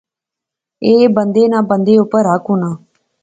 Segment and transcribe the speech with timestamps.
[0.83, 2.69] ایہہ بندے ناں بندے اپر حق ہونا